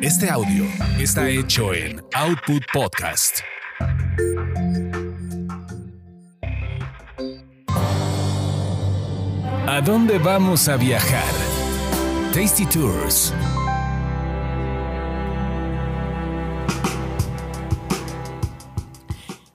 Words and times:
Este 0.00 0.28
audio 0.30 0.64
está 0.98 1.28
hecho 1.28 1.74
en 1.74 2.02
Output 2.14 2.62
Podcast. 2.72 3.40
¿A 9.66 9.80
dónde 9.84 10.18
vamos 10.18 10.68
a 10.68 10.76
viajar? 10.76 11.32
Tasty 12.32 12.66
Tours. 12.66 13.32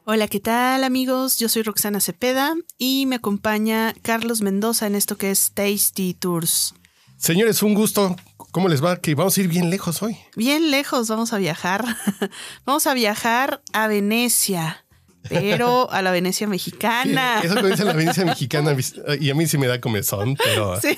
Hola, 0.05 0.27
¿qué 0.27 0.39
tal 0.39 0.84
amigos? 0.84 1.38
Yo 1.38 1.49
soy 1.49 1.63
Roxana 1.63 1.99
Cepeda 1.99 2.55
y 2.77 3.05
me 3.07 3.18
acompaña 3.18 3.93
Carlos 4.02 4.41
Mendoza 4.41 4.88
en 4.88 4.95
esto 4.95 5.18
que 5.18 5.31
es 5.31 5.52
Tasty 5.54 6.13
Tours. 6.13 6.73
Señores, 7.18 7.63
un 7.63 7.73
gusto. 7.73 8.15
¿Cómo 8.52 8.70
les 8.70 8.83
va? 8.83 8.97
Que 8.97 9.15
vamos 9.15 9.37
a 9.37 9.41
ir 9.41 9.47
bien 9.47 9.69
lejos 9.69 10.01
hoy. 10.01 10.18
Bien 10.36 10.69
lejos 10.71 11.07
vamos 11.07 11.33
a 11.33 11.37
viajar. 11.37 11.83
vamos 12.65 12.86
a 12.87 12.93
viajar 12.93 13.61
a 13.74 13.87
Venecia, 13.87 14.86
pero 15.27 15.91
a 15.91 16.01
la 16.01 16.11
Venecia 16.11 16.47
mexicana. 16.47 17.39
Sí, 17.41 17.47
eso 17.47 17.55
que 17.55 17.68
dice 17.68 17.86
la 17.86 17.93
Venecia 17.93 18.24
mexicana 18.24 18.75
y 19.19 19.29
a 19.32 19.36
mí 19.36 19.47
sí 19.47 19.57
me 19.57 19.68
da 19.68 19.82
comezón, 19.82 20.36
pero... 20.36 20.79
Sí. 20.82 20.97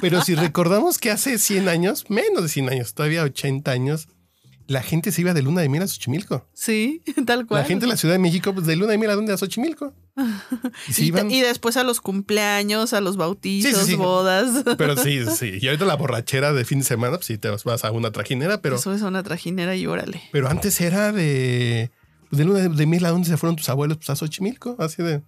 Pero 0.00 0.22
si 0.22 0.36
recordamos 0.36 0.98
que 0.98 1.10
hace 1.10 1.36
100 1.36 1.68
años, 1.68 2.04
menos 2.08 2.42
de 2.42 2.48
100 2.48 2.68
años, 2.68 2.94
todavía 2.94 3.24
80 3.24 3.68
años, 3.70 4.06
la 4.70 4.82
gente 4.82 5.10
se 5.10 5.22
iba 5.22 5.34
de 5.34 5.42
luna 5.42 5.62
de 5.62 5.68
miel 5.68 5.82
a 5.82 5.88
Xochimilco. 5.88 6.46
Sí, 6.54 7.02
tal 7.26 7.44
cual. 7.44 7.62
La 7.62 7.66
gente 7.66 7.86
de 7.86 7.90
la 7.90 7.96
Ciudad 7.96 8.14
de 8.14 8.20
México, 8.20 8.54
pues 8.54 8.66
de 8.66 8.76
luna 8.76 8.92
de 8.92 8.98
miel 8.98 9.10
a 9.10 9.16
dónde? 9.16 9.32
A 9.32 9.36
Xochimilco. 9.36 9.92
Y, 10.86 10.92
se 10.92 11.04
iban... 11.06 11.28
y, 11.28 11.40
después 11.40 11.76
a 11.76 11.82
los 11.82 12.00
cumpleaños, 12.00 12.92
a 12.92 13.00
los 13.00 13.16
bautizos, 13.16 13.72
sí, 13.72 13.80
sí, 13.80 13.90
sí. 13.90 13.96
bodas. 13.96 14.62
Pero 14.78 14.96
sí, 14.96 15.26
sí. 15.26 15.58
Y 15.60 15.66
ahorita 15.66 15.84
la 15.86 15.96
borrachera 15.96 16.52
de 16.52 16.64
fin 16.64 16.78
de 16.78 16.84
semana, 16.84 17.16
pues 17.16 17.26
sí 17.26 17.36
te 17.36 17.50
vas 17.50 17.84
a 17.84 17.90
una 17.90 18.12
trajinera, 18.12 18.62
pero. 18.62 18.76
Eso 18.76 18.94
es 18.94 19.02
una 19.02 19.24
trajinera 19.24 19.74
y 19.74 19.88
órale. 19.88 20.22
Pero 20.30 20.48
antes 20.48 20.80
era 20.80 21.10
de. 21.10 21.90
Pues, 22.28 22.38
de 22.38 22.44
luna 22.44 22.60
de 22.68 22.86
miel 22.86 23.04
a 23.06 23.10
dónde 23.10 23.28
se 23.28 23.36
fueron 23.36 23.56
tus 23.56 23.68
abuelos, 23.68 23.96
pues 23.96 24.10
a 24.10 24.14
Xochimilco, 24.14 24.76
así 24.78 25.02
de. 25.02 25.20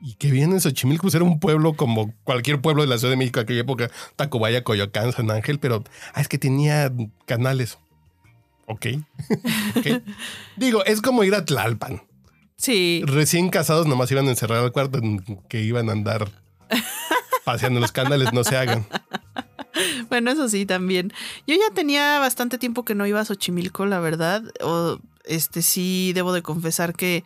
Y 0.00 0.14
que 0.14 0.30
viene 0.30 0.54
en 0.54 0.60
Xochimilco, 0.60 1.02
pues 1.02 1.14
era 1.16 1.24
un 1.24 1.40
pueblo 1.40 1.72
como 1.72 2.14
cualquier 2.22 2.60
pueblo 2.60 2.82
de 2.82 2.88
la 2.88 2.98
Ciudad 2.98 3.10
de 3.10 3.16
México, 3.16 3.40
aquella 3.40 3.62
época, 3.62 3.90
Tacubaya, 4.14 4.62
Coyoacán, 4.62 5.10
San 5.12 5.28
Ángel, 5.32 5.58
pero 5.58 5.82
ah, 6.14 6.20
es 6.20 6.28
que 6.28 6.38
tenía 6.38 6.92
canales. 7.24 7.78
Ok. 8.66 8.86
okay. 9.76 10.02
Digo, 10.56 10.84
es 10.84 11.00
como 11.00 11.24
ir 11.24 11.34
a 11.34 11.44
Tlalpan. 11.44 12.02
Sí. 12.56 13.02
Recién 13.04 13.50
casados 13.50 13.86
nomás 13.86 14.10
iban 14.10 14.26
a 14.26 14.30
encerrar 14.30 14.62
al 14.62 14.72
cuarto 14.72 15.00
que 15.48 15.62
iban 15.62 15.88
a 15.88 15.92
andar 15.92 16.30
paseando 17.44 17.80
los 17.80 17.92
canales, 17.92 18.32
no 18.32 18.44
se 18.44 18.56
hagan. 18.56 18.86
Bueno, 20.08 20.30
eso 20.30 20.48
sí, 20.48 20.64
también. 20.64 21.12
Yo 21.46 21.54
ya 21.54 21.74
tenía 21.74 22.18
bastante 22.18 22.56
tiempo 22.58 22.84
que 22.84 22.94
no 22.94 23.06
iba 23.06 23.20
a 23.20 23.24
Xochimilco, 23.24 23.84
la 23.86 24.00
verdad. 24.00 24.42
O 24.62 24.98
este 25.24 25.62
sí, 25.62 26.12
debo 26.14 26.32
de 26.32 26.42
confesar 26.42 26.94
que 26.94 27.24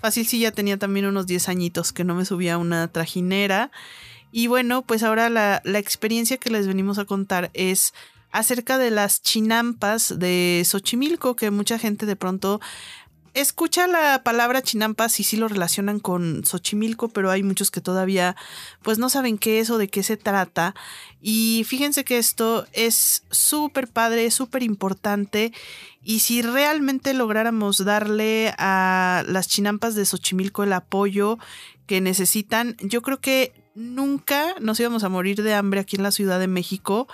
fácil 0.00 0.26
sí 0.26 0.38
ya 0.38 0.52
tenía 0.52 0.78
también 0.78 1.06
unos 1.06 1.26
10 1.26 1.48
añitos 1.48 1.92
que 1.92 2.04
no 2.04 2.14
me 2.14 2.24
subía 2.24 2.54
a 2.54 2.58
una 2.58 2.88
trajinera. 2.88 3.70
Y 4.30 4.46
bueno, 4.46 4.82
pues 4.82 5.02
ahora 5.02 5.28
la, 5.28 5.60
la 5.64 5.78
experiencia 5.78 6.36
que 6.36 6.50
les 6.50 6.66
venimos 6.66 6.98
a 6.98 7.04
contar 7.04 7.50
es 7.54 7.94
acerca 8.30 8.78
de 8.78 8.90
las 8.90 9.22
chinampas 9.22 10.18
de 10.18 10.62
Xochimilco, 10.64 11.36
que 11.36 11.50
mucha 11.50 11.78
gente 11.78 12.06
de 12.06 12.16
pronto 12.16 12.60
escucha 13.34 13.86
la 13.86 14.22
palabra 14.22 14.62
chinampas 14.62 15.20
y 15.20 15.24
sí 15.24 15.36
lo 15.36 15.48
relacionan 15.48 16.00
con 16.00 16.44
Xochimilco, 16.44 17.08
pero 17.08 17.30
hay 17.30 17.42
muchos 17.42 17.70
que 17.70 17.80
todavía 17.80 18.36
pues 18.82 18.98
no 18.98 19.08
saben 19.08 19.38
qué 19.38 19.60
es 19.60 19.70
o 19.70 19.78
de 19.78 19.88
qué 19.88 20.02
se 20.02 20.16
trata. 20.16 20.74
Y 21.20 21.64
fíjense 21.66 22.04
que 22.04 22.18
esto 22.18 22.66
es 22.72 23.24
súper 23.30 23.88
padre, 23.88 24.30
súper 24.30 24.62
importante. 24.62 25.52
Y 26.02 26.20
si 26.20 26.42
realmente 26.42 27.14
lográramos 27.14 27.84
darle 27.84 28.54
a 28.58 29.24
las 29.26 29.48
chinampas 29.48 29.94
de 29.94 30.06
Xochimilco 30.06 30.64
el 30.64 30.72
apoyo 30.72 31.38
que 31.86 32.00
necesitan, 32.00 32.76
yo 32.80 33.02
creo 33.02 33.20
que 33.20 33.52
nunca 33.74 34.54
nos 34.60 34.80
íbamos 34.80 35.04
a 35.04 35.08
morir 35.08 35.42
de 35.42 35.54
hambre 35.54 35.80
aquí 35.80 35.96
en 35.96 36.02
la 36.02 36.10
Ciudad 36.10 36.40
de 36.40 36.48
México 36.48 37.08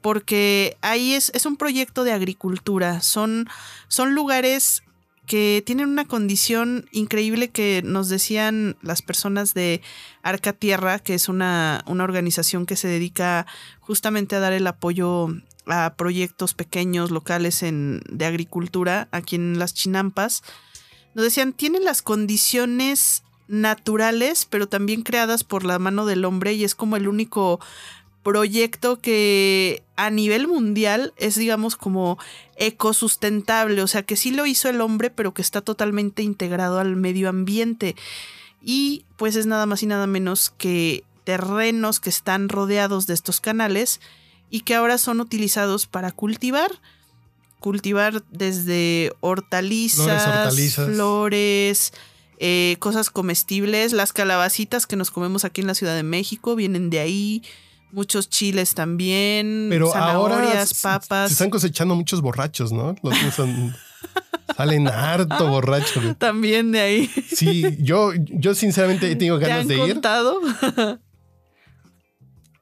porque 0.00 0.76
ahí 0.80 1.14
es, 1.14 1.30
es 1.34 1.46
un 1.46 1.56
proyecto 1.56 2.04
de 2.04 2.12
agricultura, 2.12 3.00
son, 3.00 3.48
son 3.88 4.14
lugares 4.14 4.82
que 5.30 5.62
tienen 5.64 5.88
una 5.88 6.06
condición 6.06 6.88
increíble 6.90 7.50
que 7.50 7.82
nos 7.84 8.08
decían 8.08 8.76
las 8.82 9.00
personas 9.00 9.54
de 9.54 9.80
Arca 10.22 10.52
Tierra, 10.52 10.98
que 10.98 11.14
es 11.14 11.28
una, 11.28 11.84
una, 11.86 12.02
organización 12.02 12.66
que 12.66 12.74
se 12.74 12.88
dedica 12.88 13.46
justamente 13.78 14.34
a 14.34 14.40
dar 14.40 14.52
el 14.52 14.66
apoyo 14.66 15.28
a 15.66 15.94
proyectos 15.96 16.54
pequeños, 16.54 17.12
locales 17.12 17.62
en, 17.62 18.02
de 18.10 18.26
agricultura 18.26 19.06
aquí 19.12 19.36
en 19.36 19.60
las 19.60 19.72
Chinampas. 19.72 20.42
Nos 21.14 21.24
decían, 21.24 21.52
tienen 21.52 21.84
las 21.84 22.02
condiciones 22.02 23.22
naturales, 23.46 24.46
pero 24.50 24.68
también 24.68 25.02
creadas 25.02 25.44
por 25.44 25.64
la 25.64 25.78
mano 25.78 26.06
del 26.06 26.24
hombre 26.24 26.54
y 26.54 26.64
es 26.64 26.74
como 26.74 26.96
el 26.96 27.08
único 27.08 27.60
proyecto 28.22 29.00
que 29.00 29.82
a 29.96 30.10
nivel 30.10 30.46
mundial 30.46 31.12
es, 31.16 31.36
digamos, 31.36 31.76
como 31.76 32.18
ecosustentable, 32.56 33.82
o 33.82 33.86
sea, 33.86 34.02
que 34.02 34.16
sí 34.16 34.30
lo 34.30 34.46
hizo 34.46 34.68
el 34.68 34.80
hombre, 34.80 35.10
pero 35.10 35.32
que 35.32 35.42
está 35.42 35.60
totalmente 35.60 36.22
integrado 36.22 36.78
al 36.78 36.96
medio 36.96 37.28
ambiente. 37.28 37.96
Y 38.62 39.04
pues 39.16 39.36
es 39.36 39.46
nada 39.46 39.66
más 39.66 39.82
y 39.82 39.86
nada 39.86 40.06
menos 40.06 40.50
que 40.50 41.04
terrenos 41.24 42.00
que 42.00 42.10
están 42.10 42.48
rodeados 42.48 43.06
de 43.06 43.14
estos 43.14 43.40
canales 43.40 44.00
y 44.50 44.60
que 44.60 44.74
ahora 44.74 44.98
son 44.98 45.20
utilizados 45.20 45.86
para 45.86 46.12
cultivar. 46.12 46.70
Cultivar 47.58 48.22
desde 48.30 49.12
hortalizas, 49.20 50.54
flores, 50.74 51.92
eh, 52.38 52.76
cosas 52.78 53.10
comestibles, 53.10 53.92
las 53.92 54.14
calabacitas 54.14 54.86
que 54.86 54.96
nos 54.96 55.10
comemos 55.10 55.44
aquí 55.44 55.60
en 55.60 55.66
la 55.66 55.74
Ciudad 55.74 55.94
de 55.94 56.02
México 56.02 56.56
vienen 56.56 56.88
de 56.88 57.00
ahí 57.00 57.42
muchos 57.92 58.28
chiles 58.28 58.74
también, 58.74 59.66
Pero 59.70 59.90
zanahorias, 59.92 60.84
ahora 60.84 61.00
papas. 61.00 61.28
Se 61.28 61.34
están 61.34 61.50
cosechando 61.50 61.94
muchos 61.94 62.20
borrachos, 62.20 62.72
¿no? 62.72 62.94
Los 63.02 63.18
que 63.18 63.30
son, 63.30 63.74
salen 64.56 64.88
harto 64.88 65.48
borrachos. 65.48 66.16
También 66.18 66.72
de 66.72 66.80
ahí. 66.80 67.10
Sí, 67.34 67.76
yo, 67.80 68.12
yo 68.14 68.54
sinceramente 68.54 69.14
tengo 69.16 69.38
ganas 69.38 69.66
¿Te 69.66 69.74
han 69.74 69.86
de 69.86 69.92
contado? 69.92 70.40
ir. 70.42 71.00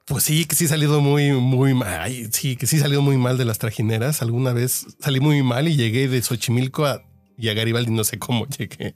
Pues 0.05 0.23
sí, 0.23 0.45
que 0.45 0.55
sí 0.55 0.65
he 0.65 0.67
salido 0.67 1.01
muy, 1.01 1.33
muy 1.33 1.75
mal. 1.75 2.11
Sí, 2.31 2.55
que 2.55 2.65
sí 2.65 2.77
he 2.77 2.79
salido 2.79 3.03
muy 3.03 3.17
mal 3.17 3.37
de 3.37 3.45
las 3.45 3.59
trajineras. 3.59 4.23
Alguna 4.23 4.53
vez 4.53 4.87
salí 4.99 5.19
muy 5.19 5.43
mal 5.43 5.67
y 5.67 5.75
llegué 5.75 6.07
de 6.07 6.19
Xochimilco 6.23 6.87
a, 6.87 7.03
y 7.37 7.49
a 7.49 7.53
Garibaldi, 7.53 7.91
no 7.91 8.03
sé 8.03 8.17
cómo 8.17 8.47
llegué. 8.57 8.95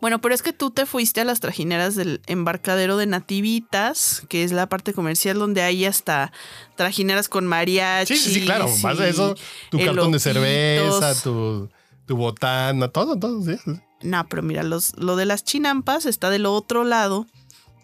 Bueno, 0.00 0.20
pero 0.20 0.34
es 0.34 0.42
que 0.42 0.52
tú 0.52 0.70
te 0.70 0.86
fuiste 0.86 1.20
a 1.20 1.24
las 1.24 1.40
trajineras 1.40 1.96
del 1.96 2.20
embarcadero 2.26 2.96
de 2.96 3.06
Nativitas, 3.06 4.22
que 4.28 4.44
es 4.44 4.52
la 4.52 4.68
parte 4.68 4.92
comercial 4.92 5.38
donde 5.38 5.62
hay 5.62 5.84
hasta 5.84 6.32
trajineras 6.76 7.28
con 7.28 7.46
mariachi. 7.46 8.16
Sí, 8.16 8.22
sí, 8.22 8.34
sí, 8.40 8.44
claro. 8.44 8.68
Más 8.82 8.98
de 8.98 9.08
eso, 9.08 9.34
tu 9.70 9.78
cartón 9.78 10.12
de 10.12 10.18
cerveza, 10.18 11.14
tu, 11.22 11.68
tu 12.06 12.16
botana, 12.16 12.88
todo, 12.88 13.18
todo. 13.18 13.42
Sí. 13.42 13.58
No, 14.02 14.28
pero 14.28 14.42
mira, 14.42 14.62
los, 14.62 14.96
lo 14.96 15.16
de 15.16 15.26
las 15.26 15.44
chinampas 15.44 16.06
está 16.06 16.30
del 16.30 16.46
otro 16.46 16.84
lado, 16.84 17.26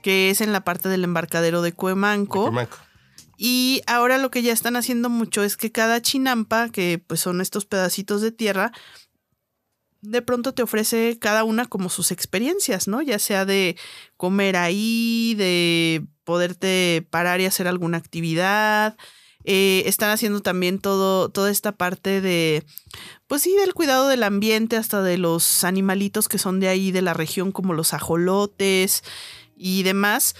que 0.03 0.31
es 0.31 0.41
en 0.41 0.53
la 0.53 0.62
parte 0.62 0.88
del 0.88 1.04
embarcadero 1.04 1.62
de 1.62 1.72
Cuemanco. 1.72 2.44
De 2.44 2.50
Cuemanco. 2.50 2.78
Y 3.37 3.82
ahora 3.87 4.19
lo 4.19 4.31
que 4.31 4.43
ya 4.43 4.53
están 4.53 4.76
haciendo 4.76 5.09
mucho 5.09 5.43
es 5.43 5.56
que 5.56 5.72
cada 5.72 6.00
chinampa, 6.00 6.69
que 6.69 7.03
pues 7.04 7.20
son 7.20 7.41
estos 7.41 7.66
pedacitos 7.66 8.20
de 8.20 8.31
tierra, 8.31 8.72
de 10.04 10.22
pronto 10.22 10.53
te 10.53 10.62
ofrece 10.62 11.19
cada 11.19 11.44
una 11.44 11.66
como 11.66 11.88
sus 11.88 12.10
experiencias, 12.12 12.88
¿no? 12.88 13.03
Ya 13.03 13.19
sea 13.19 13.44
de 13.44 13.76
comer 14.16 14.56
ahí, 14.56 15.34
de 15.37 16.04
poderte 16.25 17.06
parar 17.10 17.41
y 17.41 17.47
hacer 17.47 17.66
alguna 17.66 17.98
actividad. 17.98 18.97
Eh, 19.44 19.82
están 19.87 20.11
haciendo 20.11 20.40
también 20.40 20.79
todo, 20.79 21.29
toda 21.29 21.50
esta 21.50 21.73
parte 21.73 22.20
de, 22.20 22.64
pues 23.26 23.43
sí, 23.43 23.55
del 23.58 23.75
cuidado 23.75 24.08
del 24.08 24.23
ambiente, 24.23 24.76
hasta 24.76 25.02
de 25.02 25.19
los 25.19 25.64
animalitos 25.64 26.29
que 26.29 26.38
son 26.38 26.61
de 26.61 26.69
ahí, 26.69 26.93
de 26.93 27.02
la 27.02 27.14
región, 27.14 27.52
como 27.52 27.75
los 27.75 27.93
ajolotes 27.93 29.02
y 29.56 29.82
demás. 29.82 30.34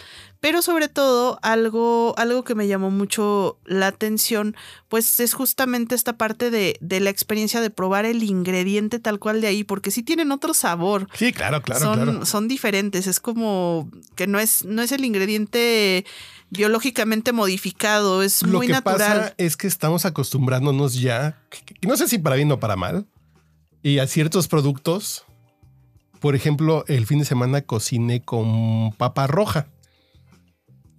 Pero 0.45 0.61
sobre 0.61 0.89
todo, 0.89 1.39
algo, 1.41 2.13
algo 2.19 2.45
que 2.45 2.55
me 2.55 2.69
llamó 2.69 2.91
mucho 2.91 3.59
la 3.65 3.87
atención, 3.87 4.55
pues 4.91 5.19
es 5.19 5.33
justamente 5.33 5.95
esta 5.95 6.19
parte 6.19 6.51
de, 6.51 6.77
de, 6.83 7.01
la 7.01 7.09
experiencia 7.09 7.63
de 7.63 7.71
probar 7.71 8.05
el 8.05 8.23
ingrediente 8.23 8.99
tal 8.99 9.19
cual 9.19 9.41
de 9.41 9.47
ahí, 9.47 9.65
porque 9.65 9.91
sí 9.91 10.03
tienen 10.03 10.31
otro 10.33 10.53
sabor. 10.53 11.09
Sí, 11.15 11.33
claro, 11.33 11.63
claro, 11.63 11.81
son, 11.81 11.95
claro. 11.95 12.27
Son 12.27 12.47
diferentes. 12.47 13.07
Es 13.07 13.21
como 13.21 13.91
que 14.17 14.27
no 14.27 14.39
es, 14.39 14.67
no 14.67 14.83
es 14.83 14.93
el 14.93 15.07
ingrediente 15.07 16.05
biológicamente 16.51 17.33
modificado, 17.33 18.23
es 18.23 18.43
Lo 18.43 18.59
muy 18.59 18.67
que 18.67 18.75
natural. 18.75 18.99
pasa 18.99 19.35
es 19.39 19.57
que 19.57 19.67
estamos 19.67 20.05
acostumbrándonos 20.05 21.01
ya, 21.01 21.41
no 21.81 21.97
sé 21.97 22.07
si 22.07 22.19
para 22.19 22.37
bien 22.37 22.53
o 22.53 22.61
para 22.61 22.77
mal, 22.77 23.07
y 23.83 23.99
a 23.99 24.07
ciertos 24.07 24.49
productos. 24.49 25.25
Por 26.21 26.35
ejemplo, 26.35 26.85
el 26.87 27.07
fin 27.07 27.21
de 27.21 27.25
semana 27.25 27.63
cociné 27.63 28.21
con 28.21 28.93
papa 28.93 29.27
roja. 29.27 29.69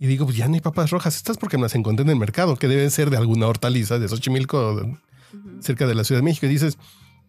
Y 0.06 0.08
digo, 0.08 0.26
pues 0.26 0.38
ya 0.38 0.48
no 0.48 0.54
hay 0.54 0.62
papas 0.62 0.92
rojas. 0.92 1.16
Estas 1.16 1.38
porque 1.38 1.58
me 1.58 1.64
las 1.64 1.74
encontré 1.74 2.04
en 2.04 2.12
el 2.12 2.16
mercado, 2.16 2.58
que 2.58 2.68
deben 2.68 2.92
ser 2.92 3.10
de 3.10 3.18
alguna 3.18 3.48
hortaliza 3.48 3.98
de 3.98 4.08
Xochimilco, 4.08 5.00
cerca 5.62 5.88
de 5.88 5.96
la 5.96 6.04
Ciudad 6.04 6.20
de 6.20 6.26
México. 6.26 6.46
Y 6.46 6.50
dices, 6.50 6.78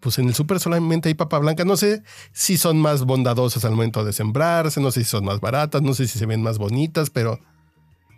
pues 0.00 0.18
en 0.18 0.28
el 0.28 0.34
súper 0.34 0.60
solamente 0.60 1.08
hay 1.08 1.14
papa 1.14 1.38
blanca. 1.38 1.64
No 1.64 1.78
sé 1.78 2.02
si 2.32 2.58
son 2.58 2.78
más 2.78 3.04
bondadosas 3.04 3.64
al 3.64 3.70
momento 3.70 4.04
de 4.04 4.12
sembrarse, 4.12 4.78
no 4.82 4.90
sé 4.90 5.04
si 5.04 5.10
son 5.10 5.24
más 5.24 5.40
baratas, 5.40 5.80
no 5.80 5.94
sé 5.94 6.06
si 6.06 6.18
se 6.18 6.26
ven 6.26 6.42
más 6.42 6.58
bonitas, 6.58 7.08
pero... 7.08 7.40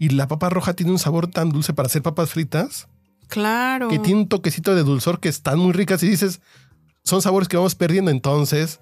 Y 0.00 0.08
la 0.08 0.26
papa 0.26 0.48
roja 0.48 0.74
tiene 0.74 0.90
un 0.90 0.98
sabor 0.98 1.28
tan 1.28 1.50
dulce 1.50 1.72
para 1.72 1.86
hacer 1.86 2.02
papas 2.02 2.30
fritas. 2.30 2.88
Claro. 3.28 3.88
Que 3.88 4.00
tiene 4.00 4.22
un 4.22 4.28
toquecito 4.28 4.74
de 4.74 4.82
dulzor 4.82 5.20
que 5.20 5.28
están 5.28 5.60
muy 5.60 5.72
ricas 5.72 6.02
y 6.02 6.08
dices, 6.08 6.40
son 7.04 7.22
sabores 7.22 7.46
que 7.46 7.56
vamos 7.56 7.76
perdiendo. 7.76 8.10
Entonces, 8.10 8.80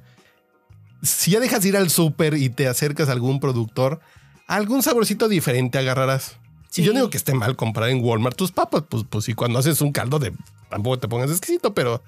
si 1.03 1.33
ya 1.33 1.41
dejas 1.41 1.63
ir 1.67 1.77
al 1.77 1.91
súper 1.91 2.33
y 2.33 2.49
te 2.49 2.67
acercas 2.67 3.11
a 3.11 3.13
algún 3.13 3.41
productor, 3.41 4.01
algún 4.47 4.83
saborcito 4.83 5.29
diferente 5.29 5.79
agarrarás. 5.79 6.39
Y 6.75 6.83
yo 6.83 6.93
digo 6.93 7.09
que 7.09 7.17
esté 7.17 7.33
mal 7.33 7.57
comprar 7.57 7.89
en 7.89 8.05
Walmart 8.05 8.37
tus 8.37 8.53
papas, 8.53 8.85
pues, 8.89 9.05
pues 9.09 9.25
si 9.25 9.33
cuando 9.33 9.59
haces 9.59 9.81
un 9.81 9.93
caldo 9.93 10.19
de 10.19 10.35
tampoco 10.69 10.99
te 10.99 11.09
pongas 11.09 11.31
exquisito, 11.31 11.73
pero 11.73 12.03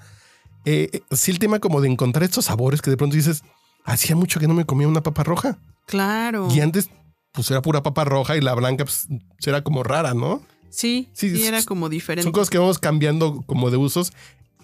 eh, 0.67 0.91
eh, 0.93 1.03
sí 1.11 1.31
el 1.31 1.39
tema 1.39 1.59
como 1.59 1.81
de 1.81 1.89
encontrar 1.89 2.23
estos 2.25 2.47
sabores 2.47 2.83
que 2.83 2.91
de 2.91 2.99
pronto 2.99 3.17
dices, 3.17 3.45
hacía 3.85 4.15
mucho 4.15 4.41
que 4.41 4.47
no 4.47 4.53
me 4.53 4.67
comía 4.67 4.87
una 4.87 5.03
papa 5.03 5.25
roja. 5.25 5.59
Claro. 5.87 6.49
Y 6.51 6.61
antes, 6.61 6.91
pues 7.33 7.51
era 7.51 7.63
pura 7.63 7.83
papa 7.83 8.05
roja 8.05 8.37
y 8.37 8.43
la 8.43 8.55
blanca, 8.55 8.85
pues 8.85 9.09
era 9.47 9.63
como 9.63 9.83
rara, 9.83 10.13
¿no? 10.13 10.43
Sí, 10.69 11.09
sí, 11.15 11.47
era 11.47 11.63
como 11.63 11.89
diferente. 11.89 12.25
Son 12.25 12.33
cosas 12.33 12.51
que 12.51 12.59
vamos 12.59 12.79
cambiando 12.79 13.43
como 13.47 13.71
de 13.71 13.79
usos. 13.79 14.13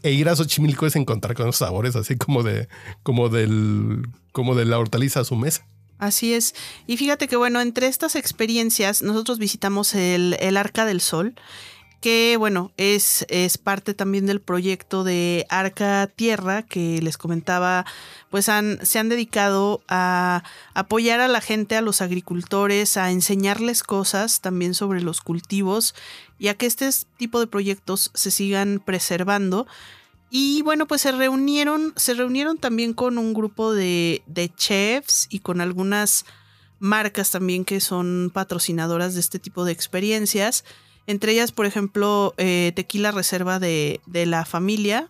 E 0.02 0.12
ir 0.12 0.28
a 0.28 0.36
Xochimilco 0.36 0.84
es 0.84 0.96
encontrar 0.96 1.34
con 1.34 1.48
esos 1.48 1.56
sabores 1.56 1.96
así 1.96 2.16
como 2.16 2.42
de, 2.42 2.68
como 3.02 3.30
del, 3.30 4.06
como 4.32 4.54
de 4.54 4.66
la 4.66 4.78
hortaliza 4.78 5.20
a 5.20 5.24
su 5.24 5.34
mesa. 5.34 5.66
Así 5.98 6.34
es. 6.34 6.54
Y 6.86 6.96
fíjate 6.96 7.28
que 7.28 7.36
bueno, 7.36 7.60
entre 7.60 7.86
estas 7.86 8.16
experiencias, 8.16 9.02
nosotros 9.02 9.38
visitamos 9.38 9.94
el, 9.94 10.56
Arca 10.56 10.84
del 10.84 11.00
Sol 11.00 11.34
que 12.00 12.36
bueno, 12.38 12.70
es, 12.76 13.24
es, 13.30 13.56
parte 13.56 13.94
también 13.94 14.26
del 14.26 14.42
proyecto 14.42 15.04
de 15.04 15.46
Arca 15.48 16.06
Tierra 16.14 16.60
que 16.62 17.00
les 17.00 17.16
comentaba, 17.16 17.86
pues 18.28 18.50
han, 18.50 18.78
se 18.84 18.98
han 18.98 19.08
dedicado 19.08 19.82
a 19.88 20.42
apoyar 20.74 21.20
a 21.20 21.28
la 21.28 21.40
gente, 21.40 21.76
a 21.76 21.80
los 21.80 22.02
agricultores, 22.02 22.98
a 22.98 23.10
enseñarles 23.10 23.82
cosas 23.82 24.42
también 24.42 24.74
sobre 24.74 25.00
los 25.00 25.22
cultivos 25.22 25.94
y 26.38 26.48
a 26.48 26.54
que 26.58 26.66
este 26.66 26.90
tipo 27.16 27.40
de 27.40 27.46
proyectos 27.46 28.10
se 28.12 28.30
sigan 28.30 28.82
preservando. 28.84 29.66
Y 30.36 30.62
bueno, 30.62 30.88
pues 30.88 31.02
se 31.02 31.12
reunieron, 31.12 31.92
se 31.94 32.14
reunieron 32.14 32.58
también 32.58 32.92
con 32.92 33.18
un 33.18 33.34
grupo 33.34 33.72
de, 33.72 34.24
de 34.26 34.52
chefs 34.52 35.28
y 35.30 35.38
con 35.38 35.60
algunas 35.60 36.24
marcas 36.80 37.30
también 37.30 37.64
que 37.64 37.80
son 37.80 38.32
patrocinadoras 38.34 39.14
de 39.14 39.20
este 39.20 39.38
tipo 39.38 39.64
de 39.64 39.70
experiencias 39.70 40.64
entre 41.06 41.32
ellas, 41.32 41.52
por 41.52 41.66
ejemplo, 41.66 42.34
eh, 42.38 42.72
Tequila 42.74 43.10
Reserva 43.10 43.58
de, 43.58 44.00
la 44.06 44.44
Familia, 44.44 45.08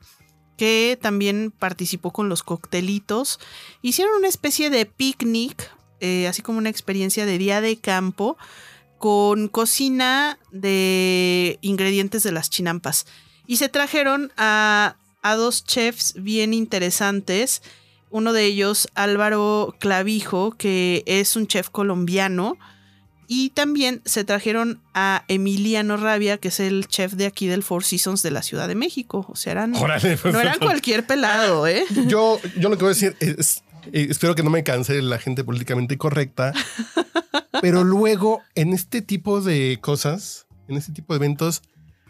que 0.56 0.99
también 1.00 1.53
participó 1.56 2.12
con 2.12 2.29
los 2.29 2.43
coctelitos. 2.43 3.38
Hicieron 3.82 4.17
una 4.17 4.29
especie 4.29 4.70
de 4.70 4.87
picnic, 4.87 5.70
eh, 6.00 6.27
así 6.27 6.43
como 6.43 6.59
una 6.59 6.70
experiencia 6.70 7.27
de 7.27 7.38
día 7.38 7.61
de 7.61 7.77
campo, 7.77 8.37
con 8.99 9.49
cocina 9.49 10.38
de 10.50 11.59
ingredientes 11.61 12.23
de 12.23 12.32
las 12.32 12.50
chinampas. 12.50 13.06
Y 13.47 13.56
se 13.56 13.69
trajeron 13.69 14.32
a, 14.37 14.97
a 15.25 15.35
dos 15.35 15.65
chefs 15.65 16.15
bien 16.17 16.55
interesantes. 16.55 17.62
Uno 18.11 18.32
de 18.32 18.44
ellos, 18.44 18.88
Álvaro 18.94 19.75
Clavijo, 19.81 20.53
que 20.53 21.03
es 21.06 21.35
un 21.35 21.49
chef 21.49 21.71
colombiano 21.71 22.59
y 23.26 23.50
también 23.50 24.03
se 24.05 24.23
trajeron 24.25 24.82
a 24.93 25.25
Emiliano 25.29 25.97
Rabia, 25.97 26.37
que 26.37 26.49
es 26.49 26.61
el 26.61 26.87
chef 26.87 27.15
de 27.15 27.25
aquí 27.25 27.47
del 27.47 27.62
Four 27.62 27.85
Seasons 27.85 28.23
de 28.23 28.31
la 28.31 28.43
Ciudad 28.43 28.69
de 28.69 28.75
México. 28.75 29.25
O 29.29 29.35
sea, 29.35 29.53
eran, 29.53 29.73
pues, 29.73 30.25
no 30.32 30.41
eran 30.41 30.59
cualquier 30.61 31.06
pelado, 31.06 31.67
¿eh? 31.67 31.85
Yo, 32.06 32.38
yo 32.59 32.69
lo 32.69 32.77
que 32.77 32.85
voy 32.85 32.93
a 32.93 32.94
decir 32.94 33.17
es, 33.20 33.62
eh, 33.93 34.09
espero 34.11 34.35
que 34.35 34.43
no 34.43 34.50
me 34.50 34.62
canse 34.62 35.00
la 35.00 35.19
gente 35.19 35.43
políticamente 35.43 35.97
correcta, 35.97 36.53
pero 37.62 37.82
luego 37.82 38.43
en 38.55 38.75
este 38.75 39.00
tipo 39.00 39.41
de 39.41 39.79
cosas, 39.81 40.47
en 40.69 40.77
este 40.77 40.93
tipo 40.93 41.15
de 41.15 41.17
eventos, 41.17 41.62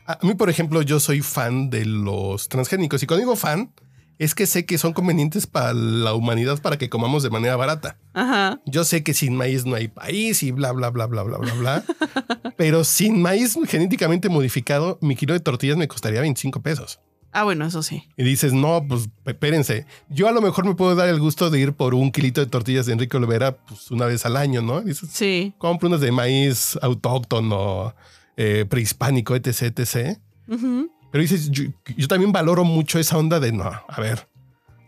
a 0.07 0.19
mí, 0.23 0.35
por 0.35 0.51
ejemplo, 0.51 0.83
yo 0.83 1.01
soy 1.01 1.21
fan 1.21 1.71
de 1.71 1.85
los 1.85 2.49
transgénicos 2.49 3.03
y 3.03 3.07
cuando 3.07 3.21
digo 3.21 3.37
fan, 3.37 3.73
es 4.19 4.35
que 4.35 4.47
sé 4.47 4.65
que 4.65 4.79
son 4.79 4.93
convenientes 4.93 5.47
para 5.47 5.73
la 5.73 6.15
humanidad 6.15 6.61
para 6.63 6.79
que 6.79 6.89
comamos 6.89 7.23
de 7.23 7.31
manera 7.31 7.57
barata. 7.57 7.99
Ajá. 8.13 8.61
Yo 8.67 8.85
sé 8.85 9.03
que 9.03 9.15
sin 9.15 9.37
maíz 9.37 9.67
no 9.67 9.75
hay 9.75 9.89
país 9.89 10.43
y 10.43 10.53
bla, 10.53 10.73
bla, 10.73 10.91
bla, 10.91 11.07
bla, 11.07 11.23
bla, 11.23 11.39
bla, 11.39 11.55
bla. 11.55 11.85
pero 12.57 12.85
sin 12.85 13.21
maíz 13.21 13.59
genéticamente 13.67 14.29
modificado, 14.29 14.99
mi 15.01 15.17
kilo 15.17 15.35
de 15.35 15.41
tortillas 15.41 15.77
me 15.77 15.89
costaría 15.89 16.21
25 16.21 16.63
pesos. 16.63 17.01
Ah, 17.33 17.43
bueno, 17.43 17.67
eso 17.67 17.83
sí. 17.83 18.05
Y 18.17 18.23
dices, 18.23 18.53
no, 18.53 18.87
pues 18.89 19.09
espérense. 19.25 19.87
Yo 20.09 20.29
a 20.29 20.33
lo 20.33 20.41
mejor 20.41 20.65
me 20.65 20.77
puedo 20.77 20.95
dar 20.95 21.09
el 21.09 21.19
gusto 21.19 21.51
de 21.51 21.59
ir 21.59 21.73
por 21.73 21.93
un 21.93 22.13
kilito 22.13 22.41
de 22.41 22.47
tortillas 22.47 22.87
de 22.87 22.93
Enrique 22.93 23.17
Olvera 23.17 23.57
pues, 23.57 23.91
una 23.91 24.07
vez 24.07 24.25
al 24.25 24.37
año, 24.37 24.63
¿no? 24.63 24.81
Dices, 24.83 25.09
sí. 25.13 25.53
Compro 25.59 25.89
unas 25.89 26.01
de 26.01 26.13
maíz 26.13 26.79
autóctono, 26.81 27.93
eh, 28.37 28.67
prehispánico, 28.69 29.35
etc, 29.35 29.79
etc. 29.79 30.19
Pero 30.47 31.23
dices, 31.23 31.51
yo, 31.51 31.71
también 32.09 32.33
valoro 32.33 32.65
mucho 32.65 32.99
esa 32.99 33.17
onda 33.17 33.41
de 33.41 33.53
no, 33.53 33.65
a 33.65 34.01
ver, 34.01 34.29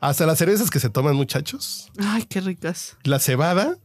hasta 0.00 0.26
las 0.26 0.38
cerezas 0.38 0.70
que 0.70 0.80
se 0.80 0.90
toman, 0.90 1.14
muchachos. 1.16 1.90
Ay, 1.98 2.24
qué 2.24 2.40
ricas. 2.40 2.96
La 3.04 3.18
cebada 3.18 3.78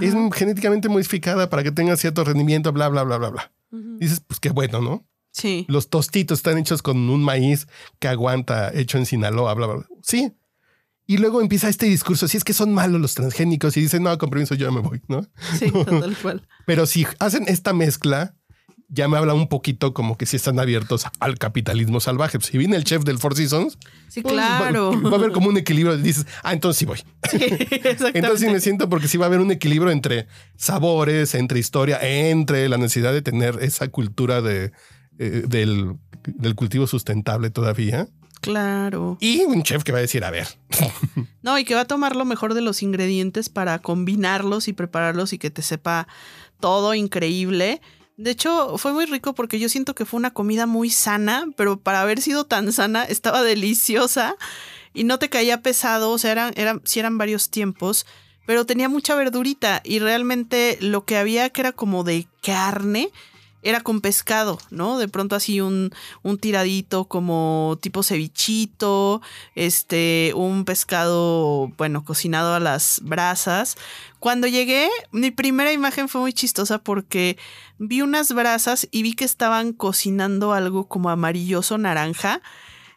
es 0.00 0.14
genéticamente 0.34 0.88
modificada 0.88 1.50
para 1.50 1.62
que 1.62 1.70
tenga 1.70 1.96
cierto 1.96 2.24
rendimiento, 2.24 2.72
bla, 2.72 2.88
bla, 2.88 3.02
bla, 3.02 3.18
bla, 3.18 3.30
bla. 3.30 3.52
Dices, 3.98 4.20
pues 4.26 4.38
qué 4.40 4.50
bueno, 4.50 4.80
¿no? 4.80 5.06
Sí. 5.30 5.64
Los 5.68 5.88
tostitos 5.88 6.40
están 6.40 6.58
hechos 6.58 6.82
con 6.82 7.08
un 7.08 7.22
maíz 7.22 7.66
que 7.98 8.08
aguanta, 8.08 8.70
hecho 8.74 8.98
en 8.98 9.06
Sinaloa, 9.06 9.54
bla, 9.54 9.66
bla, 9.66 9.76
bla. 9.76 9.86
Sí. 10.02 10.32
Y 11.06 11.18
luego 11.18 11.40
empieza 11.40 11.68
este 11.68 11.86
discurso, 11.86 12.28
si 12.28 12.36
es 12.36 12.44
que 12.44 12.52
son 12.52 12.72
malos 12.72 13.00
los 13.00 13.14
transgénicos 13.14 13.76
y 13.76 13.80
dicen, 13.80 14.02
no, 14.02 14.16
compromiso, 14.18 14.54
yo 14.54 14.70
me 14.70 14.80
voy, 14.80 15.02
¿no? 15.08 15.26
Sí, 15.58 15.70
tal 15.86 16.16
cual. 16.16 16.46
Pero 16.64 16.86
si 16.86 17.06
hacen 17.18 17.44
esta 17.48 17.72
mezcla, 17.72 18.34
ya 18.92 19.08
me 19.08 19.16
habla 19.16 19.32
un 19.32 19.48
poquito 19.48 19.94
como 19.94 20.18
que 20.18 20.26
si 20.26 20.36
están 20.36 20.58
abiertos 20.58 21.06
al 21.18 21.38
capitalismo 21.38 21.98
salvaje. 21.98 22.38
Si 22.42 22.58
viene 22.58 22.76
el 22.76 22.84
chef 22.84 23.04
del 23.04 23.18
Four 23.18 23.34
Seasons, 23.34 23.78
sí, 24.08 24.20
pues, 24.20 24.34
claro. 24.34 24.92
Va, 25.02 25.12
a 25.12 25.14
haber 25.14 25.32
como 25.32 25.48
un 25.48 25.56
equilibrio. 25.56 25.96
Dices, 25.96 26.26
ah, 26.42 26.52
entonces 26.52 26.78
sí 26.78 26.84
voy. 26.84 26.98
Sí, 27.30 27.38
entonces 28.14 28.40
sí 28.40 28.52
me 28.52 28.60
siento 28.60 28.90
porque 28.90 29.08
sí 29.08 29.16
va 29.16 29.24
a 29.24 29.28
haber 29.28 29.40
un 29.40 29.50
equilibrio 29.50 29.90
entre 29.90 30.26
sabores, 30.56 31.34
entre 31.34 31.58
historia, 31.58 31.98
entre 32.02 32.68
la 32.68 32.76
necesidad 32.76 33.14
de 33.14 33.22
tener 33.22 33.58
esa 33.62 33.88
cultura 33.88 34.42
de, 34.42 34.72
eh, 35.18 35.44
del, 35.48 35.96
del 36.26 36.54
cultivo 36.54 36.86
sustentable 36.86 37.48
todavía. 37.48 38.08
Claro. 38.42 39.16
Y 39.20 39.42
un 39.44 39.62
chef 39.62 39.84
que 39.84 39.92
va 39.92 39.98
a 39.98 40.02
decir, 40.02 40.24
a 40.24 40.30
ver. 40.30 40.48
No, 41.42 41.58
y 41.58 41.64
que 41.64 41.74
va 41.74 41.80
a 41.80 41.86
tomar 41.86 42.14
lo 42.14 42.24
mejor 42.24 42.54
de 42.54 42.60
los 42.60 42.84
ingredientes 42.84 43.48
para 43.48 43.80
combinarlos 43.80 44.68
y 44.68 44.72
prepararlos 44.72 45.32
y 45.32 45.38
que 45.38 45.50
te 45.50 45.60
sepa 45.60 46.06
todo 46.60 46.94
increíble. 46.94 47.80
De 48.22 48.30
hecho, 48.30 48.78
fue 48.78 48.92
muy 48.92 49.06
rico 49.06 49.34
porque 49.34 49.58
yo 49.58 49.68
siento 49.68 49.96
que 49.96 50.04
fue 50.04 50.16
una 50.16 50.30
comida 50.30 50.66
muy 50.66 50.90
sana, 50.90 51.48
pero 51.56 51.80
para 51.80 52.02
haber 52.02 52.20
sido 52.20 52.44
tan 52.44 52.72
sana, 52.72 53.02
estaba 53.02 53.42
deliciosa 53.42 54.36
y 54.94 55.02
no 55.02 55.18
te 55.18 55.28
caía 55.28 55.60
pesado, 55.60 56.12
o 56.12 56.18
sea, 56.18 56.30
eran, 56.30 56.54
eran, 56.54 57.18
varios 57.18 57.50
tiempos, 57.50 58.06
pero 58.46 58.64
tenía 58.64 58.88
mucha 58.88 59.16
verdurita 59.16 59.80
y 59.82 59.98
realmente 59.98 60.78
lo 60.80 61.04
que 61.04 61.16
había 61.16 61.50
que 61.50 61.62
era 61.62 61.72
como 61.72 62.04
de 62.04 62.28
carne, 62.44 63.10
era 63.62 63.80
con 63.80 64.00
pescado, 64.00 64.58
¿no? 64.70 64.98
De 64.98 65.08
pronto 65.08 65.36
así 65.36 65.60
un, 65.60 65.90
un 66.22 66.38
tiradito 66.38 67.04
como 67.06 67.78
tipo 67.80 68.02
cevichito, 68.02 69.22
este, 69.54 70.32
un 70.34 70.64
pescado, 70.64 71.68
bueno, 71.78 72.04
cocinado 72.04 72.54
a 72.54 72.60
las 72.60 73.00
brasas. 73.04 73.76
Cuando 74.18 74.46
llegué, 74.46 74.88
mi 75.10 75.30
primera 75.30 75.72
imagen 75.72 76.08
fue 76.08 76.20
muy 76.20 76.32
chistosa 76.32 76.78
porque 76.78 77.38
vi 77.78 78.02
unas 78.02 78.32
brasas 78.32 78.88
y 78.90 79.02
vi 79.02 79.14
que 79.14 79.24
estaban 79.24 79.72
cocinando 79.72 80.52
algo 80.52 80.86
como 80.88 81.10
amarilloso 81.10 81.78
naranja 81.78 82.40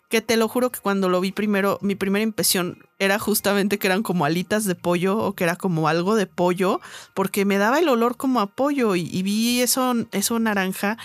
que 0.09 0.21
te 0.21 0.38
lo 0.38 0.47
juro 0.47 0.71
que 0.71 0.79
cuando 0.79 1.09
lo 1.09 1.19
vi 1.21 1.31
primero, 1.31 1.79
mi 1.81 1.95
primera 1.95 2.24
impresión 2.24 2.77
era 3.00 3.19
justamente 3.19 3.79
que 3.79 3.88
eran 3.88 4.03
como 4.03 4.25
alitas 4.25 4.65
de 4.65 4.75
pollo 4.75 5.17
o 5.17 5.33
que 5.33 5.43
era 5.43 5.55
como 5.55 5.88
algo 5.88 6.15
de 6.15 6.27
pollo, 6.27 6.79
porque 7.13 7.45
me 7.45 7.57
daba 7.57 7.79
el 7.79 7.89
olor 7.89 8.17
como 8.17 8.39
a 8.39 8.47
pollo 8.47 8.95
y, 8.95 9.21
vi 9.24 9.62
eso, 9.62 9.93
eso 10.12 10.39
naranja. 10.39 10.97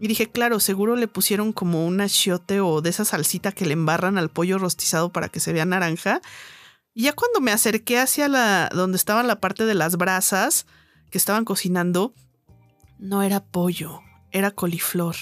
Y 0.00 0.06
dije, 0.06 0.30
claro, 0.30 0.60
seguro 0.60 0.94
le 0.94 1.08
pusieron 1.08 1.52
como 1.52 1.84
un 1.84 2.00
achiote 2.00 2.60
o 2.60 2.80
de 2.80 2.90
esa 2.90 3.04
salsita 3.04 3.50
que 3.50 3.66
le 3.66 3.72
embarran 3.72 4.16
al 4.16 4.30
pollo 4.30 4.58
rostizado 4.58 5.10
para 5.10 5.28
que 5.28 5.40
se 5.40 5.52
vea 5.52 5.64
naranja. 5.64 6.20
Y 6.94 7.02
ya 7.02 7.12
cuando 7.12 7.40
me 7.40 7.50
acerqué 7.50 7.98
hacia 7.98 8.28
la 8.28 8.70
donde 8.72 8.96
estaba 8.96 9.22
la 9.24 9.40
parte 9.40 9.66
de 9.66 9.74
las 9.74 9.96
brasas 9.96 10.66
que 11.10 11.18
estaban 11.18 11.44
cocinando, 11.44 12.14
no 12.98 13.22
era 13.22 13.40
pollo, 13.40 14.00
era 14.30 14.52
coliflor. 14.52 15.16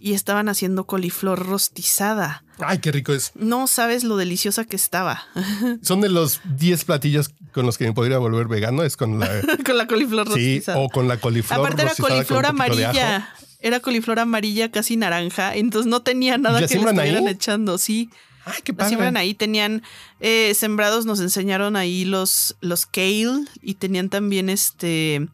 Y 0.00 0.14
estaban 0.14 0.48
haciendo 0.48 0.84
coliflor 0.84 1.46
rostizada. 1.46 2.42
Ay, 2.58 2.78
qué 2.78 2.90
rico 2.90 3.12
es. 3.12 3.32
No 3.34 3.66
sabes 3.66 4.02
lo 4.02 4.16
deliciosa 4.16 4.64
que 4.64 4.76
estaba. 4.76 5.24
Son 5.82 6.00
de 6.00 6.08
los 6.08 6.40
10 6.56 6.84
platillos 6.86 7.30
con 7.52 7.66
los 7.66 7.76
que 7.76 7.84
me 7.84 7.92
podría 7.92 8.18
volver 8.18 8.48
vegano, 8.48 8.82
es 8.82 8.96
con 8.96 9.20
la... 9.20 9.28
con 9.66 9.76
la 9.76 9.86
coliflor 9.86 10.26
sí, 10.28 10.56
rostizada. 10.56 10.78
o 10.78 10.88
con 10.88 11.06
la 11.06 11.18
coliflor 11.18 11.60
Aparte 11.60 11.82
era 11.82 11.94
coliflor 11.94 12.46
amarilla. 12.46 13.34
Era 13.60 13.80
coliflor 13.80 14.18
amarilla 14.18 14.70
casi 14.70 14.96
naranja. 14.96 15.54
Entonces 15.54 15.90
no 15.90 16.00
tenía 16.00 16.38
nada 16.38 16.58
¿Y 16.58 16.62
la 16.62 16.68
que 16.68 16.74
le 16.74 16.80
siembran 16.80 16.98
ahí? 16.98 17.08
estuvieran 17.10 17.34
echando. 17.34 17.76
Sí. 17.76 18.08
Ay, 18.46 18.62
qué 18.64 18.72
padre. 18.72 18.88
siembran 18.88 19.18
ahí. 19.18 19.34
Tenían 19.34 19.82
eh, 20.20 20.54
sembrados, 20.54 21.04
nos 21.04 21.20
enseñaron 21.20 21.76
ahí 21.76 22.06
los, 22.06 22.56
los 22.62 22.86
kale 22.86 23.44
y 23.60 23.74
tenían 23.74 24.08
también 24.08 24.48
este 24.48 25.28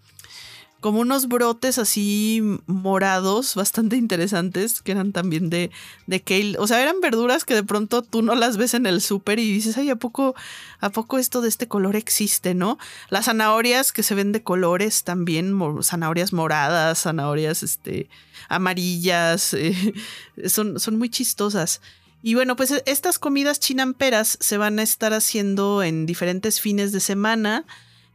como 0.87 1.01
unos 1.01 1.27
brotes 1.27 1.79
así 1.79 2.41
morados 2.67 3.57
bastante 3.57 3.97
interesantes 3.97 4.83
que 4.83 4.93
eran 4.93 5.11
también 5.11 5.51
de, 5.51 5.73
de 6.07 6.23
kale. 6.23 6.57
O 6.61 6.69
sea, 6.69 6.81
eran 6.81 7.01
verduras 7.01 7.45
que 7.45 7.55
de 7.55 7.65
pronto 7.65 8.03
tú 8.03 8.23
no 8.23 8.37
las 8.37 8.57
ves 8.57 8.73
en 8.73 8.87
el 8.87 9.01
súper 9.01 9.41
y 9.41 9.53
dices, 9.53 9.77
ay, 9.79 9.91
¿a 9.91 9.97
poco, 9.97 10.37
¿a 10.79 10.91
poco 10.91 11.19
esto 11.19 11.41
de 11.41 11.49
este 11.49 11.67
color 11.67 11.97
existe, 11.97 12.55
no? 12.55 12.79
Las 13.11 13.25
zanahorias 13.25 13.91
que 13.91 14.05
se 14.05 14.15
ven 14.15 14.31
de 14.31 14.45
colores 14.45 15.03
también, 15.03 15.59
zanahorias 15.83 16.33
moradas, 16.33 17.03
zanahorias 17.03 17.65
este, 17.65 18.09
amarillas, 18.49 19.55
eh, 19.55 19.75
son, 20.47 20.79
son 20.79 20.99
muy 20.99 21.11
chistosas. 21.11 21.81
Y 22.23 22.37
bueno, 22.37 22.55
pues 22.55 22.71
e- 22.71 22.85
estas 22.87 23.19
comidas 23.19 23.59
chinamperas 23.59 24.39
se 24.41 24.57
van 24.57 24.79
a 24.79 24.85
estar 24.85 25.13
haciendo 25.15 25.83
en 25.83 26.07
diferentes 26.07 26.61
fines 26.61 26.93
de 26.93 27.01
semana. 27.01 27.65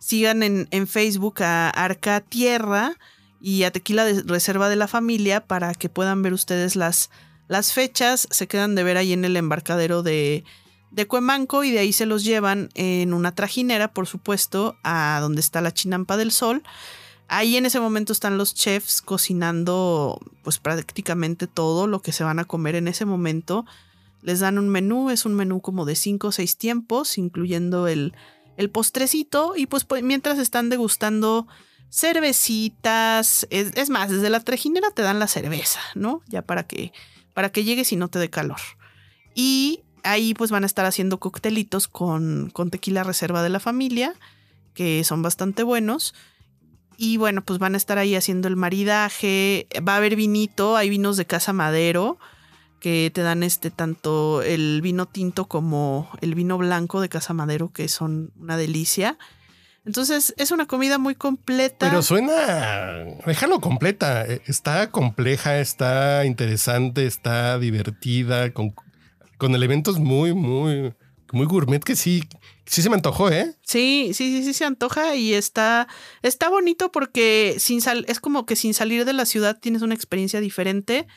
Sigan 0.02 0.42
en, 0.42 0.68
en 0.72 0.88
Facebook 0.88 1.44
a 1.44 1.70
Arca 1.70 2.22
Tierra 2.22 2.98
y 3.40 3.64
a 3.64 3.72
Tequila 3.72 4.04
de 4.04 4.24
Reserva 4.24 4.68
de 4.68 4.76
la 4.76 4.88
Familia 4.88 5.46
para 5.46 5.76
que 5.76 5.90
puedan 5.90 6.24
ver 6.24 6.34
ustedes 6.34 6.76
las, 6.76 7.12
las 7.48 7.72
fechas. 7.72 8.28
Se 8.32 8.48
quedan 8.48 8.74
de 8.74 8.84
ver 8.84 8.98
ahí 8.98 9.14
en 9.14 9.26
el 9.26 9.38
embarcadero 9.38 10.02
de, 10.02 10.44
de 10.90 11.06
Cuemanco 11.06 11.64
y 11.64 11.70
de 11.70 11.78
ahí 11.78 11.94
se 11.94 12.08
los 12.08 12.24
llevan 12.24 12.70
en 12.74 13.14
una 13.14 13.36
trajinera, 13.36 13.94
por 13.94 14.08
supuesto, 14.08 14.76
a 14.84 15.20
donde 15.22 15.40
está 15.40 15.62
la 15.62 15.72
Chinampa 15.72 16.18
del 16.18 16.32
Sol. 16.32 16.64
Ahí 17.28 17.56
en 17.56 17.68
ese 17.68 17.80
momento 17.80 18.12
están 18.12 18.40
los 18.40 18.56
chefs 18.56 19.04
cocinando 19.04 20.20
pues 20.44 20.58
prácticamente 20.58 21.46
todo 21.46 21.86
lo 21.86 22.02
que 22.02 22.12
se 22.12 22.24
van 22.24 22.40
a 22.40 22.46
comer 22.46 22.74
en 22.74 22.88
ese 22.88 23.06
momento. 23.06 23.68
Les 24.24 24.40
dan 24.40 24.58
un 24.58 24.68
menú, 24.68 25.12
es 25.12 25.26
un 25.26 25.36
menú 25.36 25.62
como 25.62 25.86
de 25.86 25.96
5 25.96 26.28
o 26.28 26.32
6 26.32 26.58
tiempos, 26.58 27.20
incluyendo 27.20 27.88
el, 27.88 28.14
el 28.62 28.70
postrecito 28.70 29.54
y 29.58 29.66
pues, 29.66 29.84
pues, 29.84 30.04
mientras 30.04 30.40
están 30.40 30.70
degustando 30.70 31.48
cervecitas, 31.90 33.46
es, 33.50 33.90
más, 33.90 34.10
desde 34.10 34.30
la 34.30 34.40
trejinera 34.40 34.92
te 34.92 35.02
dan 35.02 35.20
la 35.20 35.28
cerveza, 35.28 35.82
¿no? 35.94 36.22
Ya 36.28 36.42
para 36.42 36.64
que, 36.64 36.94
para 37.34 37.52
que 37.52 37.66
llegues 37.66 37.92
y 37.92 37.98
no 37.98 38.08
te 38.08 38.20
dé 38.20 38.30
calor. 38.30 38.62
Y 39.36 39.82
ahí 40.04 40.34
pues 40.34 40.52
van 40.52 40.64
a 40.64 40.68
estar 40.68 40.86
haciendo 40.86 41.20
coctelitos 41.20 41.88
con, 41.88 42.50
con 42.54 42.70
tequila 42.70 43.04
reserva 43.04 43.44
de 43.44 43.50
la 43.50 43.60
familia, 43.60 44.14
que 44.74 45.04
son 45.04 45.22
bastante 45.22 45.64
buenos. 45.64 46.14
Y 46.98 47.18
bueno, 47.18 47.44
pues 47.44 47.60
van 47.60 47.74
a 47.74 47.78
estar 47.78 47.98
ahí 47.98 48.16
haciendo 48.16 48.48
el 48.48 48.56
maridaje. 48.56 49.68
Va 49.86 49.96
a 49.96 49.98
haber 49.98 50.16
vinito, 50.16 50.78
hay 50.78 50.90
vinos 50.90 51.18
de 51.18 51.26
Casa 51.26 51.52
Madero 51.52 52.20
que 52.82 53.12
te 53.14 53.22
dan 53.22 53.44
este 53.44 53.72
tanto 53.72 54.42
el 54.42 54.82
vino 54.82 55.06
tinto 55.06 55.46
como 55.48 56.10
el 56.20 56.36
vino 56.36 56.58
blanco 56.58 57.00
de 57.00 57.08
Casa 57.08 57.34
Madero, 57.34 57.72
que 57.72 57.88
son 57.88 58.34
una 58.38 58.58
delicia. 58.58 59.18
Entonces 59.86 60.34
es 60.38 60.52
una 60.52 60.66
comida 60.68 60.98
muy 60.98 61.16
completa. 61.16 61.90
Pero 61.90 62.02
suena, 62.02 63.06
déjalo 63.26 63.62
completa. 63.62 64.26
Eh, 64.26 64.42
Está 64.48 64.92
compleja, 64.92 65.60
está 65.60 66.26
interesante, 66.26 67.06
está 67.06 67.58
divertida, 67.58 68.52
con, 68.52 68.74
con 69.38 69.56
elementos 69.56 69.98
muy, 70.00 70.34
muy, 70.34 70.94
muy 71.32 71.46
gourmet 71.46 71.84
que 71.84 71.96
sí, 71.96 72.24
sí 72.66 72.82
se 72.82 72.90
me 72.90 72.96
antojó, 72.96 73.30
¿eh? 73.32 73.56
Sí, 73.64 74.12
sí, 74.14 74.32
sí, 74.38 74.44
sí 74.44 74.54
se 74.54 74.66
antoja 74.66 75.16
y 75.16 75.34
está, 75.34 75.88
está 76.22 76.50
bonito 76.50 76.92
porque 76.92 77.56
sin 77.58 77.82
sal, 77.82 78.06
es 78.08 78.20
como 78.20 78.46
que 78.46 78.56
sin 78.56 78.74
salir 78.74 79.06
de 79.06 79.14
la 79.14 79.26
ciudad 79.26 79.60
tienes 79.60 79.82
una 79.82 79.96
experiencia 79.96 80.42
diferente, 80.42 81.08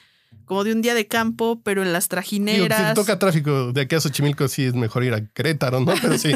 como 0.44 0.64
de 0.64 0.72
un 0.72 0.82
día 0.82 0.94
de 0.94 1.06
campo, 1.06 1.60
pero 1.64 1.82
en 1.82 1.92
las 1.92 2.04
Digo, 2.04 2.10
trajineras. 2.10 2.88
si 2.90 2.94
toca 2.94 3.18
tráfico 3.18 3.72
de 3.72 3.80
aquí 3.82 3.94
a 3.94 4.00
Xochimilco, 4.00 4.48
sí 4.48 4.64
es 4.64 4.74
mejor 4.74 5.04
ir 5.04 5.14
a 5.14 5.26
Querétaro, 5.26 5.80
¿no? 5.80 5.92
Pero 6.00 6.18
sí. 6.18 6.32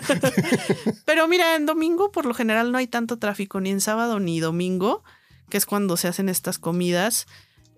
Pero 1.04 1.28
mira, 1.28 1.56
en 1.56 1.66
domingo 1.66 2.10
por 2.12 2.26
lo 2.26 2.34
general 2.34 2.72
no 2.72 2.78
hay 2.78 2.86
tanto 2.86 3.18
tráfico, 3.18 3.60
ni 3.60 3.70
en 3.70 3.80
sábado 3.80 4.20
ni 4.20 4.40
domingo, 4.40 5.02
que 5.48 5.56
es 5.56 5.66
cuando 5.66 5.96
se 5.96 6.08
hacen 6.08 6.28
estas 6.28 6.58
comidas. 6.58 7.26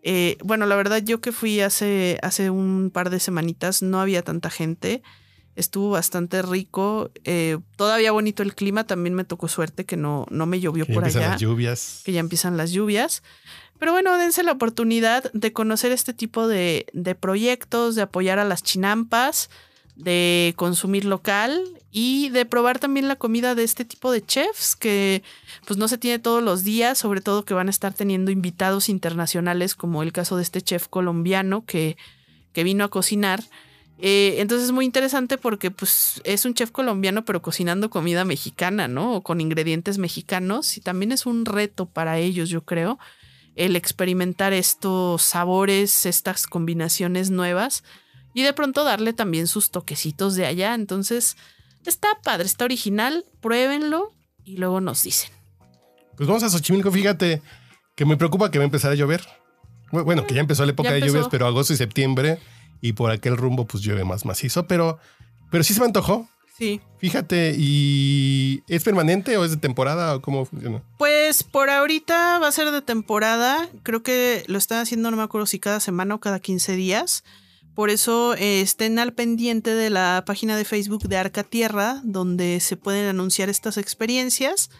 Eh, 0.02 0.38
bueno, 0.42 0.66
la 0.66 0.76
verdad, 0.76 1.02
yo 1.04 1.20
que 1.20 1.32
fui 1.32 1.60
hace, 1.60 2.18
hace 2.22 2.50
un 2.50 2.90
par 2.92 3.10
de 3.10 3.20
semanitas, 3.20 3.82
no 3.82 4.00
había 4.00 4.22
tanta 4.22 4.50
gente. 4.50 5.02
Estuvo 5.56 5.90
bastante 5.90 6.40
rico. 6.42 7.10
eh, 7.24 7.58
todavía 7.76 8.12
bonito 8.12 8.42
el 8.42 8.54
clima. 8.54 8.84
También 8.84 9.14
me 9.14 9.24
tocó 9.24 9.46
suerte 9.48 9.84
que 9.84 9.96
no, 9.96 10.26
no 10.30 10.46
me 10.46 10.60
llovió 10.60 10.86
Que 10.86 10.94
por 10.94 11.02
empiezan 11.02 11.22
allá. 11.22 11.32
las 11.32 11.40
lluvias. 11.40 12.02
que 12.04 12.12
ya 12.12 12.20
empiezan 12.20 12.56
las 12.56 12.70
lluvias. 12.70 13.22
Pero 13.80 13.92
bueno, 13.92 14.16
dense 14.18 14.42
la 14.44 14.52
oportunidad 14.52 15.32
de 15.32 15.52
conocer 15.52 15.90
este 15.90 16.12
tipo 16.12 16.46
de, 16.46 16.86
de 16.92 17.14
proyectos, 17.14 17.94
de 17.94 18.02
apoyar 18.02 18.38
a 18.38 18.44
las 18.44 18.62
chinampas, 18.62 19.50
de 19.96 20.52
consumir 20.56 21.04
local 21.04 21.62
y 21.90 22.28
de 22.28 22.44
probar 22.44 22.78
también 22.78 23.08
la 23.08 23.16
comida 23.16 23.54
de 23.54 23.64
este 23.64 23.84
tipo 23.84 24.12
de 24.12 24.24
chefs 24.24 24.76
que 24.76 25.22
pues 25.66 25.78
no 25.78 25.88
se 25.88 25.98
tiene 25.98 26.18
todos 26.18 26.42
los 26.42 26.62
días, 26.62 26.98
sobre 26.98 27.22
todo 27.22 27.44
que 27.44 27.54
van 27.54 27.68
a 27.68 27.70
estar 27.70 27.92
teniendo 27.92 28.30
invitados 28.30 28.88
internacionales 28.88 29.74
como 29.74 30.02
el 30.02 30.12
caso 30.12 30.36
de 30.36 30.42
este 30.42 30.62
chef 30.62 30.86
colombiano 30.88 31.64
que, 31.64 31.96
que 32.52 32.64
vino 32.64 32.84
a 32.84 32.88
cocinar. 32.88 33.42
Eh, 33.98 34.36
entonces 34.38 34.66
es 34.66 34.72
muy 34.72 34.86
interesante 34.86 35.36
porque 35.36 35.70
pues 35.70 36.22
es 36.24 36.44
un 36.44 36.54
chef 36.54 36.70
colombiano 36.70 37.24
pero 37.24 37.42
cocinando 37.42 37.90
comida 37.90 38.24
mexicana, 38.24 38.88
¿no? 38.88 39.14
O 39.14 39.22
con 39.22 39.40
ingredientes 39.40 39.98
mexicanos 39.98 40.76
y 40.76 40.80
también 40.80 41.12
es 41.12 41.26
un 41.26 41.44
reto 41.44 41.86
para 41.86 42.18
ellos, 42.18 42.48
yo 42.50 42.62
creo, 42.62 42.98
el 43.56 43.76
experimentar 43.76 44.52
estos 44.52 45.22
sabores, 45.22 46.06
estas 46.06 46.46
combinaciones 46.46 47.30
nuevas 47.30 47.82
y 48.34 48.42
de 48.42 48.52
pronto 48.52 48.84
darle 48.84 49.12
también 49.12 49.46
sus 49.46 49.70
toquecitos 49.70 50.34
de 50.36 50.46
allá. 50.46 50.74
Entonces 50.74 51.36
está 51.84 52.08
padre, 52.22 52.46
está 52.46 52.64
original, 52.64 53.24
pruébenlo 53.40 54.12
y 54.44 54.56
luego 54.56 54.80
nos 54.80 55.02
dicen. 55.02 55.30
Pues 56.16 56.28
vamos 56.28 56.42
a 56.42 56.50
Xochimilco, 56.50 56.90
fíjate 56.92 57.42
que 57.96 58.04
me 58.04 58.16
preocupa 58.16 58.50
que 58.50 58.58
va 58.58 58.64
a 58.64 58.66
empezar 58.66 58.92
a 58.92 58.94
llover. 58.94 59.26
Bu- 59.90 60.04
Bueno, 60.04 60.26
que 60.26 60.34
ya 60.34 60.40
empezó 60.40 60.64
la 60.64 60.72
época 60.72 60.92
de 60.92 61.00
lluvias, 61.00 61.28
pero 61.30 61.46
agosto 61.46 61.72
y 61.72 61.76
septiembre 61.76 62.38
y 62.80 62.92
por 62.92 63.10
aquel 63.10 63.36
rumbo 63.36 63.66
pues 63.66 63.82
llueve 63.82 64.04
más 64.04 64.24
macizo, 64.24 64.66
pero, 64.66 64.98
pero 65.50 65.64
sí 65.64 65.74
se 65.74 65.80
me 65.80 65.86
antojó. 65.86 66.28
Sí. 66.56 66.80
Fíjate, 66.98 67.54
¿y 67.58 68.62
es 68.68 68.84
permanente 68.84 69.36
o 69.38 69.44
es 69.46 69.50
de 69.50 69.56
temporada 69.56 70.14
o 70.14 70.20
cómo 70.20 70.44
funciona? 70.44 70.82
Pues 71.30 71.44
por 71.44 71.70
ahorita 71.70 72.40
va 72.40 72.48
a 72.48 72.50
ser 72.50 72.72
de 72.72 72.82
temporada. 72.82 73.68
Creo 73.84 74.02
que 74.02 74.42
lo 74.48 74.58
están 74.58 74.80
haciendo, 74.80 75.12
no 75.12 75.16
me 75.16 75.22
acuerdo 75.22 75.46
si 75.46 75.60
cada 75.60 75.78
semana 75.78 76.16
o 76.16 76.18
cada 76.18 76.40
15 76.40 76.74
días. 76.74 77.22
Por 77.76 77.88
eso 77.88 78.34
eh, 78.34 78.62
estén 78.62 78.98
al 78.98 79.12
pendiente 79.12 79.72
de 79.72 79.90
la 79.90 80.24
página 80.26 80.56
de 80.56 80.64
Facebook 80.64 81.04
de 81.04 81.16
Arca 81.18 81.44
Tierra, 81.44 82.00
donde 82.02 82.58
se 82.58 82.76
pueden 82.76 83.06
anunciar 83.06 83.48
estas 83.48 83.76
experiencias. 83.76 84.70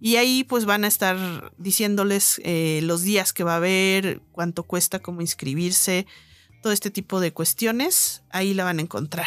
Y 0.00 0.14
ahí 0.14 0.44
pues 0.44 0.64
van 0.64 0.84
a 0.84 0.86
estar 0.86 1.52
diciéndoles 1.58 2.40
eh, 2.44 2.78
los 2.84 3.02
días 3.02 3.32
que 3.32 3.42
va 3.42 3.54
a 3.54 3.56
haber, 3.56 4.20
cuánto 4.30 4.62
cuesta, 4.62 5.00
cómo 5.00 5.22
inscribirse, 5.22 6.06
todo 6.62 6.72
este 6.72 6.92
tipo 6.92 7.18
de 7.18 7.32
cuestiones. 7.32 8.22
Ahí 8.30 8.54
la 8.54 8.62
van 8.62 8.78
a 8.78 8.82
encontrar. 8.82 9.26